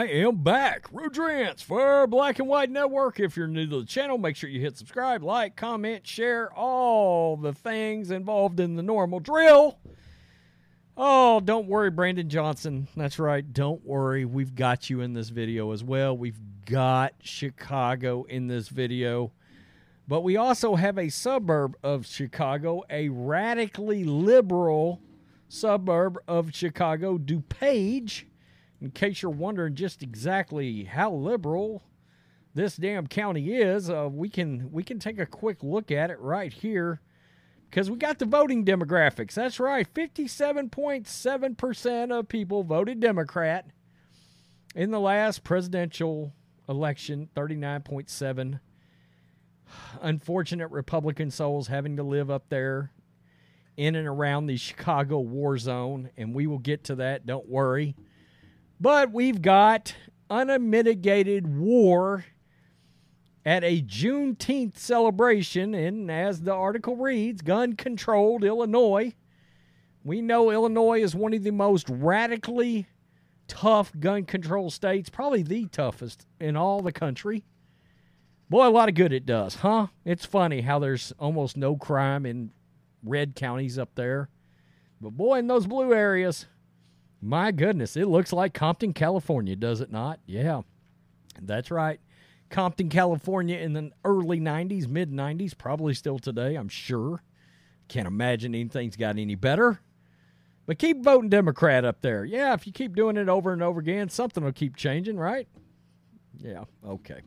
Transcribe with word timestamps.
I 0.00 0.06
am 0.06 0.36
back. 0.36 0.86
Rodrance 0.92 1.60
for 1.60 2.06
Black 2.06 2.38
and 2.38 2.48
White 2.48 2.70
Network. 2.70 3.20
If 3.20 3.36
you're 3.36 3.46
new 3.46 3.66
to 3.66 3.80
the 3.80 3.84
channel, 3.84 4.16
make 4.16 4.34
sure 4.34 4.48
you 4.48 4.58
hit 4.58 4.78
subscribe, 4.78 5.22
like, 5.22 5.56
comment, 5.56 6.06
share, 6.06 6.50
all 6.54 7.36
the 7.36 7.52
things 7.52 8.10
involved 8.10 8.60
in 8.60 8.76
the 8.76 8.82
normal 8.82 9.20
drill. 9.20 9.78
Oh, 10.96 11.40
don't 11.40 11.68
worry, 11.68 11.90
Brandon 11.90 12.30
Johnson. 12.30 12.88
That's 12.96 13.18
right. 13.18 13.52
Don't 13.52 13.84
worry. 13.84 14.24
We've 14.24 14.54
got 14.54 14.88
you 14.88 15.02
in 15.02 15.12
this 15.12 15.28
video 15.28 15.70
as 15.70 15.84
well. 15.84 16.16
We've 16.16 16.40
got 16.64 17.12
Chicago 17.20 18.22
in 18.22 18.46
this 18.46 18.70
video. 18.70 19.32
But 20.08 20.22
we 20.22 20.34
also 20.34 20.76
have 20.76 20.96
a 20.96 21.10
suburb 21.10 21.76
of 21.82 22.06
Chicago, 22.06 22.84
a 22.88 23.10
radically 23.10 24.04
liberal 24.04 25.02
suburb 25.46 26.16
of 26.26 26.54
Chicago, 26.54 27.18
DuPage. 27.18 28.24
In 28.80 28.90
case 28.90 29.22
you're 29.22 29.30
wondering 29.30 29.74
just 29.74 30.02
exactly 30.02 30.84
how 30.84 31.12
liberal 31.12 31.82
this 32.54 32.76
damn 32.76 33.06
county 33.06 33.52
is, 33.52 33.90
uh, 33.90 34.08
we 34.10 34.28
can 34.28 34.72
we 34.72 34.82
can 34.82 34.98
take 34.98 35.18
a 35.18 35.26
quick 35.26 35.62
look 35.62 35.90
at 35.90 36.10
it 36.10 36.18
right 36.18 36.52
here 36.52 37.00
because 37.68 37.90
we 37.90 37.96
got 37.96 38.18
the 38.18 38.24
voting 38.24 38.64
demographics. 38.64 39.34
That's 39.34 39.60
right, 39.60 39.86
57.7% 39.92 42.18
of 42.18 42.28
people 42.28 42.64
voted 42.64 43.00
Democrat 43.00 43.66
in 44.74 44.90
the 44.90 45.00
last 45.00 45.44
presidential 45.44 46.32
election, 46.68 47.28
39.7 47.36 48.60
unfortunate 50.00 50.70
Republican 50.70 51.30
souls 51.30 51.68
having 51.68 51.96
to 51.96 52.02
live 52.02 52.30
up 52.30 52.48
there 52.48 52.92
in 53.76 53.94
and 53.94 54.06
around 54.06 54.46
the 54.46 54.56
Chicago 54.56 55.20
war 55.20 55.56
zone, 55.56 56.10
and 56.16 56.34
we 56.34 56.46
will 56.46 56.58
get 56.58 56.84
to 56.84 56.96
that, 56.96 57.26
don't 57.26 57.48
worry. 57.48 57.94
But 58.80 59.12
we've 59.12 59.42
got 59.42 59.94
unmitigated 60.30 61.58
war 61.58 62.24
at 63.44 63.62
a 63.62 63.82
Juneteenth 63.82 64.78
celebration, 64.78 65.74
and 65.74 66.10
as 66.10 66.40
the 66.40 66.54
article 66.54 66.96
reads, 66.96 67.42
gun 67.42 67.74
controlled 67.74 68.42
Illinois. 68.42 69.14
We 70.02 70.22
know 70.22 70.50
Illinois 70.50 71.02
is 71.02 71.14
one 71.14 71.34
of 71.34 71.42
the 71.42 71.50
most 71.50 71.90
radically 71.90 72.86
tough 73.48 73.92
gun 73.98 74.24
control 74.24 74.70
states, 74.70 75.10
probably 75.10 75.42
the 75.42 75.66
toughest 75.66 76.26
in 76.40 76.56
all 76.56 76.80
the 76.80 76.92
country. 76.92 77.44
Boy, 78.48 78.66
a 78.66 78.70
lot 78.70 78.88
of 78.88 78.94
good 78.94 79.12
it 79.12 79.26
does, 79.26 79.56
huh? 79.56 79.88
It's 80.04 80.24
funny 80.24 80.62
how 80.62 80.78
there's 80.78 81.12
almost 81.18 81.56
no 81.56 81.76
crime 81.76 82.24
in 82.24 82.50
red 83.02 83.34
counties 83.34 83.78
up 83.78 83.94
there. 83.94 84.30
But 85.00 85.10
boy, 85.10 85.38
in 85.38 85.46
those 85.48 85.66
blue 85.66 85.92
areas, 85.92 86.46
my 87.20 87.52
goodness, 87.52 87.96
it 87.96 88.06
looks 88.06 88.32
like 88.32 88.54
Compton, 88.54 88.92
California, 88.92 89.56
does 89.56 89.80
it 89.80 89.92
not? 89.92 90.20
Yeah, 90.26 90.62
that's 91.40 91.70
right. 91.70 92.00
Compton, 92.48 92.88
California 92.88 93.58
in 93.58 93.74
the 93.74 93.90
early 94.04 94.40
90s, 94.40 94.88
mid 94.88 95.12
90s, 95.12 95.56
probably 95.56 95.94
still 95.94 96.18
today, 96.18 96.56
I'm 96.56 96.68
sure. 96.68 97.22
Can't 97.88 98.08
imagine 98.08 98.54
anything's 98.54 98.96
got 98.96 99.18
any 99.18 99.34
better. 99.34 99.80
But 100.66 100.78
keep 100.78 101.02
voting 101.02 101.28
Democrat 101.30 101.84
up 101.84 102.00
there. 102.00 102.24
Yeah, 102.24 102.54
if 102.54 102.66
you 102.66 102.72
keep 102.72 102.94
doing 102.94 103.16
it 103.16 103.28
over 103.28 103.52
and 103.52 103.62
over 103.62 103.80
again, 103.80 104.08
something 104.08 104.44
will 104.44 104.52
keep 104.52 104.76
changing, 104.76 105.16
right? 105.16 105.48
Yeah, 106.38 106.64
okay. 106.86 107.22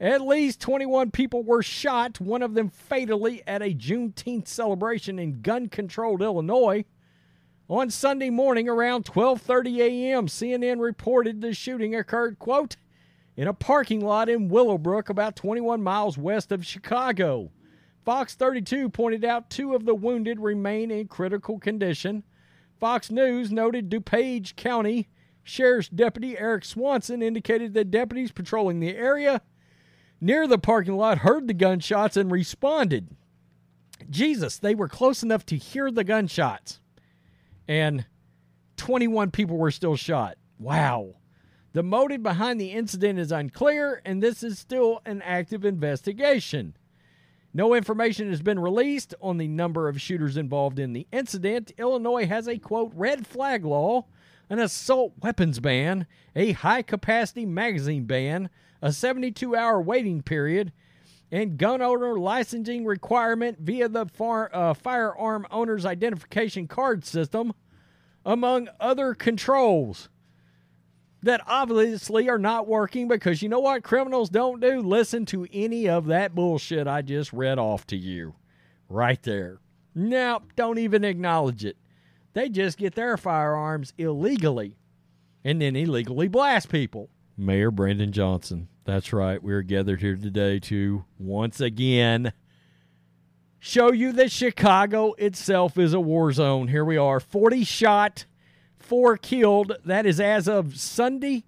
At 0.00 0.22
least 0.22 0.60
21 0.60 1.12
people 1.12 1.44
were 1.44 1.62
shot, 1.62 2.20
one 2.20 2.42
of 2.42 2.54
them 2.54 2.68
fatally 2.68 3.42
at 3.46 3.62
a 3.62 3.72
Juneteenth 3.72 4.48
celebration 4.48 5.18
in 5.18 5.40
gun-controlled 5.40 6.20
Illinois. 6.20 6.84
On 7.68 7.88
Sunday 7.88 8.28
morning 8.28 8.68
around 8.68 9.06
12:30 9.06 9.78
a.m., 9.78 10.26
CNN 10.26 10.80
reported 10.80 11.40
the 11.40 11.54
shooting 11.54 11.94
occurred, 11.94 12.38
quote, 12.38 12.76
in 13.38 13.48
a 13.48 13.54
parking 13.54 14.04
lot 14.04 14.28
in 14.28 14.50
Willowbrook 14.50 15.08
about 15.08 15.34
21 15.34 15.82
miles 15.82 16.18
west 16.18 16.52
of 16.52 16.66
Chicago. 16.66 17.50
Fox 18.04 18.34
32 18.34 18.90
pointed 18.90 19.24
out 19.24 19.48
two 19.48 19.74
of 19.74 19.86
the 19.86 19.94
wounded 19.94 20.40
remain 20.40 20.90
in 20.90 21.08
critical 21.08 21.58
condition. 21.58 22.22
Fox 22.78 23.10
News 23.10 23.50
noted 23.50 23.88
DuPage 23.88 24.56
County 24.56 25.08
Sheriff's 25.42 25.88
Deputy 25.88 26.36
Eric 26.36 26.66
Swanson 26.66 27.22
indicated 27.22 27.72
that 27.72 27.90
deputies 27.90 28.30
patrolling 28.30 28.80
the 28.80 28.94
area 28.94 29.40
near 30.20 30.46
the 30.46 30.58
parking 30.58 30.98
lot 30.98 31.18
heard 31.18 31.48
the 31.48 31.54
gunshots 31.54 32.18
and 32.18 32.30
responded. 32.30 33.08
Jesus, 34.10 34.58
they 34.58 34.74
were 34.74 34.88
close 34.88 35.22
enough 35.22 35.46
to 35.46 35.56
hear 35.56 35.90
the 35.90 36.04
gunshots. 36.04 36.80
And 37.66 38.06
21 38.76 39.30
people 39.30 39.56
were 39.56 39.70
still 39.70 39.96
shot. 39.96 40.36
Wow. 40.58 41.14
The 41.72 41.82
motive 41.82 42.22
behind 42.22 42.60
the 42.60 42.70
incident 42.70 43.18
is 43.18 43.32
unclear, 43.32 44.00
and 44.04 44.22
this 44.22 44.42
is 44.42 44.58
still 44.58 45.00
an 45.04 45.22
active 45.22 45.64
investigation. 45.64 46.76
No 47.52 47.74
information 47.74 48.30
has 48.30 48.42
been 48.42 48.58
released 48.58 49.14
on 49.20 49.38
the 49.38 49.48
number 49.48 49.88
of 49.88 50.00
shooters 50.00 50.36
involved 50.36 50.78
in 50.78 50.92
the 50.92 51.06
incident. 51.12 51.72
Illinois 51.78 52.26
has 52.26 52.48
a 52.48 52.58
quote 52.58 52.92
red 52.94 53.26
flag 53.26 53.64
law, 53.64 54.06
an 54.50 54.58
assault 54.58 55.12
weapons 55.20 55.60
ban, 55.60 56.06
a 56.34 56.52
high 56.52 56.82
capacity 56.82 57.46
magazine 57.46 58.04
ban, 58.04 58.50
a 58.82 58.92
72 58.92 59.54
hour 59.56 59.80
waiting 59.80 60.20
period, 60.20 60.72
and 61.30 61.58
gun 61.58 61.82
owner 61.82 62.18
licensing 62.18 62.84
requirement 62.84 63.58
via 63.60 63.88
the 63.88 64.06
far, 64.06 64.50
uh, 64.52 64.74
firearm 64.74 65.46
owner's 65.50 65.84
identification 65.86 66.68
card 66.68 67.04
system, 67.04 67.52
among 68.24 68.68
other 68.80 69.14
controls 69.14 70.08
that 71.22 71.40
obviously 71.46 72.28
are 72.28 72.38
not 72.38 72.68
working 72.68 73.08
because 73.08 73.42
you 73.42 73.48
know 73.48 73.60
what 73.60 73.82
criminals 73.82 74.28
don't 74.28 74.60
do? 74.60 74.80
Listen 74.80 75.24
to 75.26 75.46
any 75.52 75.88
of 75.88 76.06
that 76.06 76.34
bullshit 76.34 76.86
I 76.86 77.02
just 77.02 77.32
read 77.32 77.58
off 77.58 77.86
to 77.88 77.96
you 77.96 78.34
right 78.88 79.22
there. 79.22 79.58
No, 79.94 80.42
don't 80.54 80.78
even 80.78 81.02
acknowledge 81.04 81.64
it. 81.64 81.76
They 82.34 82.48
just 82.48 82.78
get 82.78 82.94
their 82.94 83.16
firearms 83.16 83.94
illegally 83.96 84.76
and 85.44 85.62
then 85.62 85.76
illegally 85.76 86.28
blast 86.28 86.68
people. 86.68 87.08
Mayor 87.36 87.70
Brandon 87.70 88.12
Johnson. 88.12 88.68
That's 88.84 89.12
right. 89.12 89.42
We 89.42 89.52
are 89.52 89.62
gathered 89.62 90.00
here 90.00 90.16
today 90.16 90.58
to 90.60 91.04
once 91.18 91.60
again 91.60 92.32
show 93.58 93.92
you 93.92 94.12
that 94.12 94.30
Chicago 94.30 95.14
itself 95.14 95.78
is 95.78 95.94
a 95.94 96.00
war 96.00 96.32
zone. 96.32 96.68
Here 96.68 96.84
we 96.84 96.98
are 96.98 97.18
40 97.18 97.64
shot, 97.64 98.26
4 98.78 99.16
killed. 99.16 99.72
That 99.84 100.04
is 100.04 100.20
as 100.20 100.46
of 100.46 100.78
Sunday, 100.78 101.44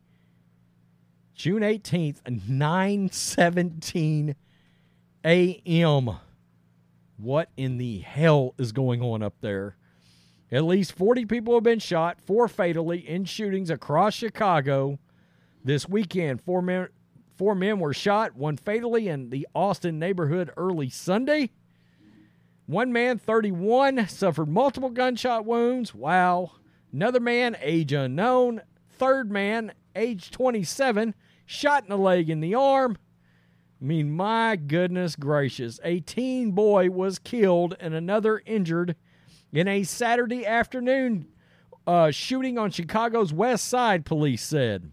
June 1.35 1.63
18th, 1.63 2.23
9:17 2.23 4.35
a.m. 5.25 6.11
What 7.19 7.51
in 7.57 7.77
the 7.77 7.99
hell 7.99 8.55
is 8.59 8.73
going 8.73 9.03
on 9.03 9.23
up 9.23 9.35
there? 9.41 9.77
At 10.51 10.65
least 10.65 10.93
40 10.93 11.27
people 11.27 11.55
have 11.55 11.65
been 11.65 11.81
shot, 11.81 12.21
four 12.21 12.49
fatally 12.49 13.07
in 13.07 13.25
shootings 13.25 13.69
across 13.69 14.15
Chicago 14.15 14.99
this 15.67 15.89
weekend. 15.89 16.41
Four 16.41 16.63
men, 16.63 16.89
four 17.37 17.55
men 17.55 17.81
were 17.81 17.93
shot, 17.93 18.37
one 18.37 18.57
fatally 18.57 19.09
in 19.09 19.31
the 19.31 19.47
Austin 19.55 19.99
neighborhood 19.99 20.51
early 20.57 20.89
Sunday. 20.89 21.51
One 22.67 22.93
man, 22.93 23.19
31, 23.19 24.09
suffered 24.09 24.49
multiple 24.49 24.91
gunshot 24.91 25.45
wounds. 25.45 25.95
Wow. 25.95 26.53
Another 26.93 27.21
man, 27.21 27.57
age 27.61 27.93
unknown. 27.93 28.63
Third 28.99 29.31
man, 29.31 29.73
age 29.95 30.31
27, 30.31 31.15
shot 31.45 31.83
in 31.83 31.91
the 31.91 31.99
leg 31.99 32.31
and 32.31 32.43
the 32.43 32.55
arm. 32.55 32.97
I 33.81 33.85
mean, 33.85 34.11
my 34.11 34.57
goodness 34.57 35.17
gracious. 35.17 35.79
A 35.85 36.01
teen 36.01 36.53
boy 36.53 36.91
was 36.91 37.19
killed 37.19 37.77
and 37.79 37.93
another 37.93 38.41
injured 38.47 38.97
in 39.53 39.69
a 39.69 39.83
Saturday 39.83 40.47
afternoon 40.47 41.27
uh, 41.87 42.11
shooting 42.11 42.57
on 42.57 42.71
Chicago's 42.71 43.33
west 43.33 43.67
side, 43.67 44.07
police 44.07 44.43
said. 44.43 44.91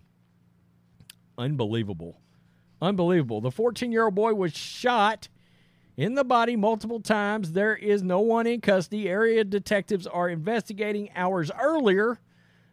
Unbelievable. 1.38 2.19
Unbelievable. 2.81 3.41
The 3.41 3.51
14 3.51 3.91
year 3.91 4.06
old 4.06 4.15
boy 4.15 4.33
was 4.33 4.56
shot 4.56 5.30
in 5.95 6.15
the 6.15 6.24
body 6.24 6.56
multiple 6.56 7.00
times. 7.00 7.53
There 7.53 7.75
is 7.75 8.03
no 8.03 8.19
one 8.19 8.47
in 8.47 8.62
custody. 8.62 9.07
Area 9.07 9.44
detectives 9.44 10.07
are 10.07 10.30
investigating. 10.30 11.09
Hours 11.15 11.51
earlier, 11.59 12.19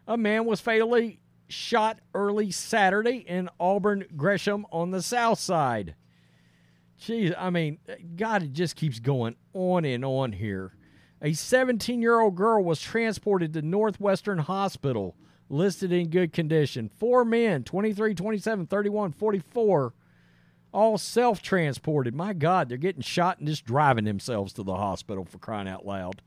a 0.07 0.17
man 0.17 0.45
was 0.45 0.61
fatally 0.61 1.21
shot 1.49 2.01
early 2.15 2.51
Saturday 2.51 3.25
in 3.27 3.49
Auburn 3.59 4.05
Gresham 4.17 4.67
on 4.71 4.91
the 4.91 5.03
south 5.03 5.39
side. 5.39 5.95
Jeez, 7.01 7.35
I 7.39 7.51
mean, 7.51 7.79
God, 8.17 8.43
it 8.43 8.53
just 8.53 8.77
keeps 8.77 8.99
going 8.99 9.37
on 9.55 9.85
and 9.85 10.05
on 10.05 10.33
here. 10.33 10.75
A 11.23 11.33
17 11.33 12.01
year 12.01 12.21
old 12.21 12.35
girl 12.35 12.63
was 12.63 12.81
transported 12.81 13.53
to 13.55 13.63
Northwestern 13.63 14.39
Hospital 14.39 15.17
listed 15.51 15.93
in 15.93 16.09
good 16.09 16.33
condition. 16.33 16.89
Four 16.89 17.25
men, 17.25 17.65
23, 17.65 18.15
27, 18.15 18.67
31, 18.67 19.13
44, 19.13 19.93
all 20.73 20.97
self 20.97 21.43
transported. 21.43 22.15
My 22.15 22.33
God, 22.33 22.69
they're 22.69 22.79
getting 22.79 23.03
shot 23.03 23.39
and 23.39 23.49
just 23.49 23.67
driving 23.67 24.05
themselves 24.05 24.53
to 24.55 24.63
the 24.63 24.77
hospital 24.77 25.25
for 25.25 25.39
crying 25.39 25.69
out 25.69 25.85
loud 25.85 26.23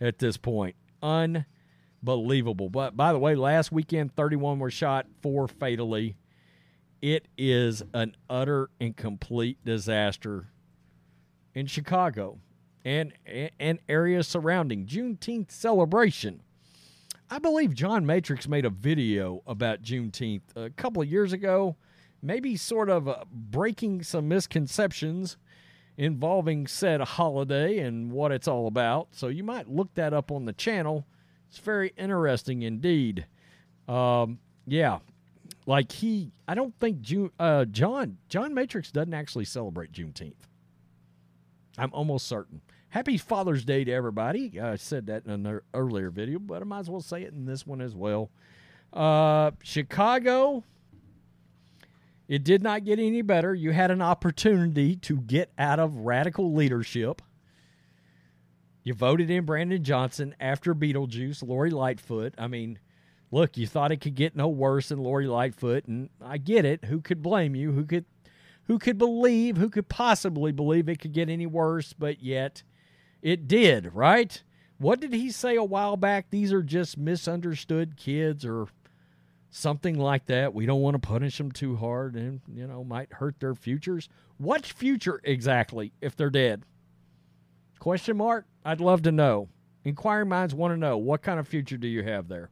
at 0.00 0.18
this 0.18 0.36
point. 0.36 0.76
Unbelievable. 1.02 2.70
But 2.70 2.96
by 2.96 3.12
the 3.12 3.18
way, 3.18 3.34
last 3.34 3.72
weekend, 3.72 4.14
31 4.14 4.58
were 4.58 4.70
shot, 4.70 5.06
four 5.20 5.48
fatally. 5.48 6.16
It 7.02 7.28
is 7.36 7.82
an 7.92 8.16
utter 8.30 8.70
and 8.80 8.96
complete 8.96 9.64
disaster 9.64 10.48
in 11.54 11.66
Chicago 11.66 12.38
and 12.84 13.12
and 13.58 13.78
areas 13.88 14.26
surrounding 14.26 14.86
Juneteenth 14.86 15.50
celebration. 15.50 16.42
I 17.30 17.38
believe 17.38 17.74
John 17.74 18.06
Matrix 18.06 18.48
made 18.48 18.64
a 18.64 18.70
video 18.70 19.42
about 19.46 19.82
Juneteenth 19.82 20.40
a 20.56 20.70
couple 20.70 21.02
of 21.02 21.10
years 21.10 21.34
ago, 21.34 21.76
maybe 22.22 22.56
sort 22.56 22.88
of 22.88 23.06
uh, 23.06 23.24
breaking 23.30 24.02
some 24.02 24.28
misconceptions 24.28 25.36
involving 25.98 26.66
said 26.66 27.00
holiday 27.02 27.80
and 27.80 28.12
what 28.12 28.32
it's 28.32 28.48
all 28.48 28.66
about. 28.66 29.08
So 29.12 29.28
you 29.28 29.44
might 29.44 29.68
look 29.68 29.92
that 29.94 30.14
up 30.14 30.30
on 30.30 30.46
the 30.46 30.54
channel. 30.54 31.06
It's 31.50 31.58
very 31.58 31.92
interesting 31.98 32.62
indeed. 32.62 33.26
Um, 33.88 34.38
yeah, 34.66 35.00
like 35.66 35.92
he, 35.92 36.32
I 36.46 36.54
don't 36.54 36.78
think 36.78 37.02
June, 37.02 37.30
uh, 37.38 37.66
John 37.66 38.16
John 38.30 38.54
Matrix 38.54 38.90
doesn't 38.90 39.14
actually 39.14 39.44
celebrate 39.44 39.92
Juneteenth. 39.92 40.32
I'm 41.76 41.92
almost 41.92 42.26
certain. 42.26 42.62
Happy 42.90 43.18
Father's 43.18 43.66
Day 43.66 43.84
to 43.84 43.92
everybody. 43.92 44.58
I 44.58 44.76
said 44.76 45.06
that 45.06 45.26
in 45.26 45.44
an 45.44 45.60
earlier 45.74 46.08
video, 46.08 46.38
but 46.38 46.62
I 46.62 46.64
might 46.64 46.80
as 46.80 46.90
well 46.90 47.02
say 47.02 47.22
it 47.22 47.34
in 47.34 47.44
this 47.44 47.66
one 47.66 47.82
as 47.82 47.94
well. 47.94 48.30
Uh, 48.94 49.50
Chicago, 49.62 50.64
it 52.28 52.44
did 52.44 52.62
not 52.62 52.84
get 52.84 52.98
any 52.98 53.20
better. 53.20 53.54
You 53.54 53.72
had 53.72 53.90
an 53.90 54.00
opportunity 54.00 54.96
to 54.96 55.18
get 55.18 55.52
out 55.58 55.78
of 55.78 55.96
radical 55.96 56.54
leadership. 56.54 57.20
You 58.84 58.94
voted 58.94 59.30
in 59.30 59.44
Brandon 59.44 59.84
Johnson 59.84 60.34
after 60.40 60.74
Beetlejuice, 60.74 61.46
Lori 61.46 61.70
Lightfoot. 61.70 62.32
I 62.38 62.46
mean, 62.46 62.78
look, 63.30 63.58
you 63.58 63.66
thought 63.66 63.92
it 63.92 64.00
could 64.00 64.14
get 64.14 64.34
no 64.34 64.48
worse 64.48 64.88
than 64.88 65.00
Lori 65.00 65.26
Lightfoot, 65.26 65.84
and 65.86 66.08
I 66.24 66.38
get 66.38 66.64
it. 66.64 66.86
Who 66.86 67.02
could 67.02 67.22
blame 67.22 67.54
you? 67.54 67.72
Who 67.72 67.84
could 67.84 68.06
who 68.64 68.78
could 68.78 68.96
believe, 68.96 69.58
who 69.58 69.68
could 69.68 69.88
possibly 69.88 70.52
believe 70.52 70.88
it 70.88 71.00
could 71.00 71.12
get 71.12 71.28
any 71.28 71.46
worse, 71.46 71.92
but 71.92 72.22
yet 72.22 72.62
it 73.22 73.48
did, 73.48 73.94
right? 73.94 74.42
What 74.78 75.00
did 75.00 75.12
he 75.12 75.30
say 75.30 75.56
a 75.56 75.64
while 75.64 75.96
back? 75.96 76.26
These 76.30 76.52
are 76.52 76.62
just 76.62 76.96
misunderstood 76.96 77.96
kids 77.96 78.44
or 78.44 78.68
something 79.50 79.98
like 79.98 80.26
that. 80.26 80.54
We 80.54 80.66
don't 80.66 80.82
want 80.82 80.94
to 80.94 81.06
punish 81.06 81.38
them 81.38 81.50
too 81.50 81.76
hard 81.76 82.14
and, 82.14 82.40
you 82.52 82.66
know, 82.66 82.84
might 82.84 83.14
hurt 83.14 83.40
their 83.40 83.54
futures. 83.54 84.08
What 84.36 84.64
future 84.64 85.20
exactly 85.24 85.92
if 86.00 86.14
they're 86.14 86.30
dead? 86.30 86.62
Question 87.80 88.16
mark? 88.18 88.46
I'd 88.64 88.80
love 88.80 89.02
to 89.02 89.12
know. 89.12 89.48
Inquiring 89.84 90.28
minds 90.28 90.54
want 90.54 90.72
to 90.72 90.76
know 90.76 90.98
what 90.98 91.22
kind 91.22 91.40
of 91.40 91.48
future 91.48 91.76
do 91.76 91.88
you 91.88 92.02
have 92.02 92.28
there? 92.28 92.50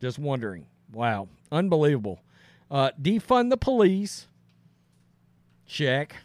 Just 0.00 0.18
wondering. 0.18 0.66
Wow. 0.92 1.28
Unbelievable. 1.50 2.20
Uh, 2.70 2.90
defund 3.00 3.50
the 3.50 3.56
police. 3.56 4.26
Check. 5.66 6.16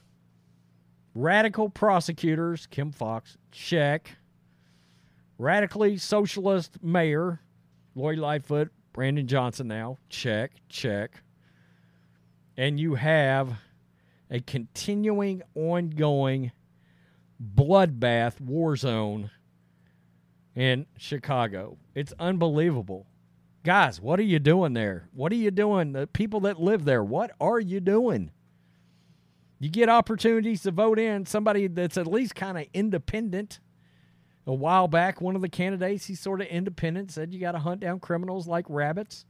Radical 1.13 1.69
prosecutors, 1.69 2.67
Kim 2.67 2.91
Foxx, 2.91 3.37
check. 3.51 4.17
Radically 5.37 5.97
socialist 5.97 6.81
mayor, 6.83 7.41
Lori 7.95 8.15
Lightfoot, 8.15 8.71
Brandon 8.93 9.27
Johnson 9.27 9.67
now, 9.67 9.97
check, 10.09 10.51
check. 10.69 11.23
And 12.55 12.79
you 12.79 12.95
have 12.95 13.53
a 14.29 14.39
continuing, 14.39 15.41
ongoing 15.55 16.51
bloodbath 17.55 18.39
war 18.39 18.75
zone 18.75 19.31
in 20.55 20.85
Chicago. 20.97 21.77
It's 21.95 22.13
unbelievable. 22.19 23.07
Guys, 23.63 23.99
what 23.99 24.19
are 24.19 24.23
you 24.23 24.39
doing 24.39 24.73
there? 24.73 25.09
What 25.13 25.31
are 25.31 25.35
you 25.35 25.51
doing? 25.51 25.91
The 25.93 26.07
people 26.07 26.39
that 26.41 26.59
live 26.59 26.85
there, 26.85 27.03
what 27.03 27.31
are 27.39 27.59
you 27.59 27.79
doing? 27.79 28.31
You 29.61 29.69
get 29.69 29.89
opportunities 29.89 30.63
to 30.63 30.71
vote 30.71 30.97
in 30.97 31.27
somebody 31.27 31.67
that's 31.67 31.95
at 31.95 32.07
least 32.07 32.33
kind 32.33 32.57
of 32.57 32.65
independent. 32.73 33.59
A 34.47 34.53
while 34.55 34.87
back, 34.87 35.21
one 35.21 35.35
of 35.35 35.43
the 35.43 35.49
candidates, 35.49 36.07
he's 36.07 36.19
sort 36.19 36.41
of 36.41 36.47
independent, 36.47 37.11
said 37.11 37.31
you 37.31 37.39
got 37.39 37.51
to 37.51 37.59
hunt 37.59 37.79
down 37.79 37.99
criminals 37.99 38.47
like 38.47 38.65
rabbits. 38.67 39.23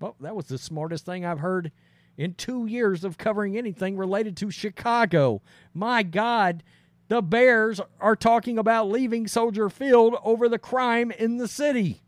Well, 0.00 0.16
that 0.20 0.34
was 0.34 0.46
the 0.46 0.56
smartest 0.56 1.04
thing 1.04 1.26
I've 1.26 1.40
heard 1.40 1.70
in 2.16 2.32
two 2.32 2.64
years 2.64 3.04
of 3.04 3.18
covering 3.18 3.58
anything 3.58 3.98
related 3.98 4.38
to 4.38 4.50
Chicago. 4.50 5.42
My 5.74 6.02
God, 6.02 6.62
the 7.08 7.20
Bears 7.20 7.78
are 8.00 8.16
talking 8.16 8.56
about 8.56 8.88
leaving 8.88 9.26
Soldier 9.26 9.68
Field 9.68 10.14
over 10.24 10.48
the 10.48 10.58
crime 10.58 11.10
in 11.10 11.36
the 11.36 11.46
city. 11.46 12.00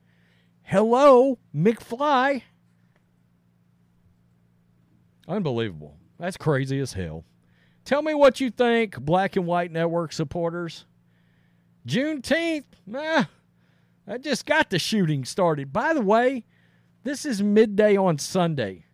Hello, 0.63 1.39
McFly. 1.55 2.41
Unbelievable. 5.29 5.99
That's 6.19 6.39
crazy 6.39 6.81
as 6.81 6.95
hell. 6.95 7.27
Tell 7.87 8.03
me 8.03 8.15
what 8.15 8.41
you 8.41 8.51
think, 8.51 9.01
Black 9.01 9.37
and 9.37 9.47
White 9.47 9.71
Network 9.71 10.13
supporters. 10.13 10.85
Juneteenth, 11.87 12.65
nah, 12.85 13.27
I 14.09 14.19
just 14.19 14.45
got 14.45 14.71
the 14.71 14.79
shooting 14.81 15.25
started. 15.25 15.73
By 15.73 15.95
the 15.95 16.01
way, 16.01 16.45
this 17.05 17.25
is 17.25 17.41
midday 17.41 17.97
on 17.97 18.19
Sunday. 18.19 18.87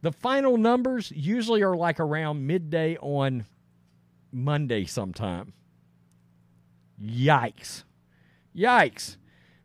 The 0.00 0.10
final 0.10 0.56
numbers 0.56 1.12
usually 1.14 1.62
are 1.62 1.76
like 1.76 2.00
around 2.00 2.46
midday 2.46 2.96
on 2.96 3.44
Monday 4.32 4.86
sometime. 4.86 5.52
Yikes. 7.00 7.84
Yikes. 8.56 9.18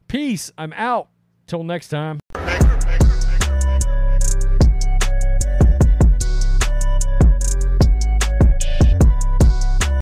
Peace. 0.10 0.52
I'm 0.58 0.74
out. 0.74 1.08
Till 1.48 1.64
next 1.64 1.88
time. 1.88 2.20